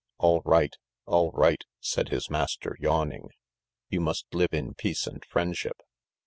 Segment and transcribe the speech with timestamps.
[0.17, 0.75] "All right,
[1.05, 3.29] all right," said his master, yawning.
[3.91, 5.77] "You must live in peace and friendship."